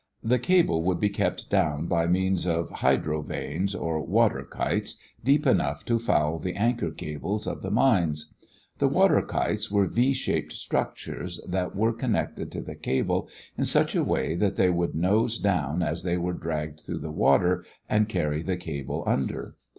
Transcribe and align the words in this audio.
The 0.23 0.39
cable 0.39 0.81
would 0.81 0.99
be 0.99 1.11
kept 1.11 1.51
down 1.51 1.85
by 1.85 2.07
means 2.07 2.47
of 2.47 2.71
hydrovanes 2.79 3.75
or 3.75 4.03
"water 4.03 4.43
kites" 4.49 4.97
deep 5.23 5.45
enough 5.45 5.85
to 5.85 5.99
foul 5.99 6.39
the 6.39 6.55
anchor 6.55 6.89
cables 6.89 7.45
of 7.45 7.61
the 7.61 7.69
mines. 7.69 8.33
The 8.79 8.87
"water 8.87 9.21
kites" 9.21 9.69
were 9.69 9.85
V 9.85 10.13
shaped 10.13 10.53
structures 10.53 11.39
that 11.47 11.75
were 11.75 11.93
connected 11.93 12.51
to 12.51 12.61
the 12.61 12.73
cable 12.73 13.29
in 13.55 13.67
such 13.67 13.93
a 13.95 14.03
way 14.03 14.33
that 14.33 14.55
they 14.55 14.71
would 14.71 14.95
nose 14.95 15.37
down 15.37 15.83
as 15.83 16.01
they 16.01 16.17
were 16.17 16.33
dragged 16.33 16.79
through 16.79 16.97
the 16.97 17.11
water 17.11 17.63
and 17.87 18.09
carry 18.09 18.41
the 18.41 18.57
cable 18.57 19.03
under. 19.05 19.53